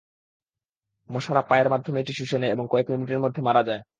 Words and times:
মশারা 1.09 1.41
পায়ের 1.49 1.67
মাধ্যমে 1.69 1.97
এটি 1.99 2.13
শুষে 2.19 2.37
নেয় 2.37 2.53
এবং 2.55 2.65
কয়েক 2.71 2.87
মিনিটের 2.91 3.23
মধ্যে 3.23 3.41
মারা 3.47 3.61
যায়। 3.63 3.81